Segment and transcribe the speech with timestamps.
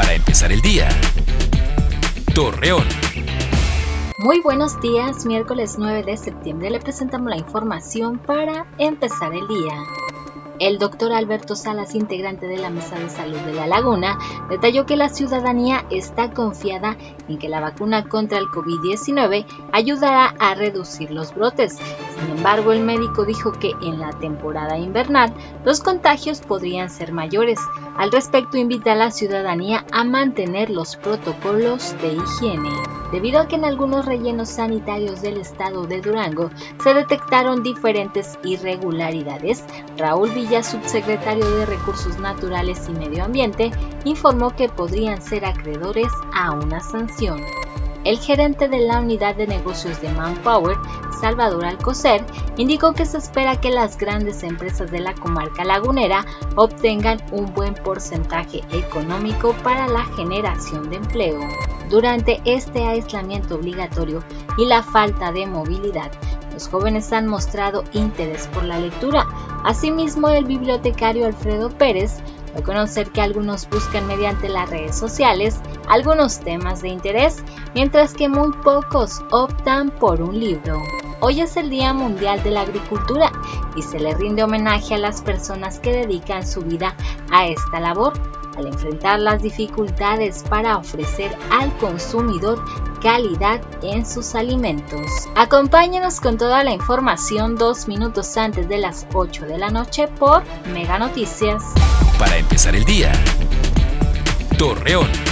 [0.00, 0.88] Para empezar el día.
[2.34, 2.86] Torreón.
[4.16, 10.09] Muy buenos días, miércoles 9 de septiembre le presentamos la información para empezar el día.
[10.60, 14.18] El doctor Alberto Salas, integrante de la Mesa de Salud de La Laguna,
[14.50, 16.98] detalló que la ciudadanía está confiada
[17.28, 21.78] en que la vacuna contra el COVID-19 ayudará a reducir los brotes.
[22.18, 25.32] Sin embargo, el médico dijo que en la temporada invernal
[25.64, 27.58] los contagios podrían ser mayores.
[27.96, 32.70] Al respecto, invita a la ciudadanía a mantener los protocolos de higiene.
[33.12, 36.50] Debido a que en algunos rellenos sanitarios del estado de Durango
[36.82, 39.64] se detectaron diferentes irregularidades,
[39.96, 43.72] Raúl Villa, subsecretario de Recursos Naturales y Medio Ambiente,
[44.04, 47.40] informó que podrían ser acreedores a una sanción.
[48.04, 50.76] El gerente de la unidad de negocios de Manpower,
[51.20, 52.24] Salvador Alcocer,
[52.56, 56.24] indicó que se espera que las grandes empresas de la comarca lagunera
[56.56, 61.40] obtengan un buen porcentaje económico para la generación de empleo.
[61.90, 64.22] Durante este aislamiento obligatorio
[64.56, 66.12] y la falta de movilidad,
[66.52, 69.26] los jóvenes han mostrado interés por la lectura.
[69.64, 72.18] Asimismo, el bibliotecario Alfredo Pérez
[72.54, 77.42] dio conocer que algunos buscan mediante las redes sociales algunos temas de interés,
[77.74, 80.80] mientras que muy pocos optan por un libro.
[81.18, 83.32] Hoy es el Día Mundial de la Agricultura
[83.74, 86.94] y se le rinde homenaje a las personas que dedican su vida
[87.32, 88.12] a esta labor
[88.60, 92.62] al enfrentar las dificultades para ofrecer al consumidor
[93.00, 95.00] calidad en sus alimentos.
[95.34, 100.42] Acompáñenos con toda la información dos minutos antes de las 8 de la noche por
[100.72, 101.62] Mega Noticias.
[102.18, 103.12] Para empezar el día.
[104.58, 105.29] Torreón.